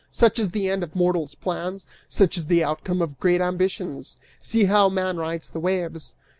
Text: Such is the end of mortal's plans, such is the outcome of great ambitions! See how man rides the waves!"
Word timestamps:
Such 0.09 0.39
is 0.39 0.49
the 0.49 0.67
end 0.67 0.81
of 0.81 0.95
mortal's 0.95 1.35
plans, 1.35 1.85
such 2.09 2.35
is 2.35 2.47
the 2.47 2.63
outcome 2.63 3.03
of 3.03 3.19
great 3.19 3.39
ambitions! 3.39 4.17
See 4.39 4.63
how 4.63 4.89
man 4.89 5.17
rides 5.17 5.49
the 5.49 5.59
waves!" 5.59 6.15